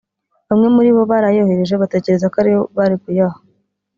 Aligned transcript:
bamwe 0.47 0.67
muri 0.75 0.89
bo 0.95 1.01
barayohereje 1.11 1.73
batekereza 1.81 2.25
ko 2.31 2.35
ariwe 2.41 2.59
bari 2.77 2.95
kuyaha 3.03 3.37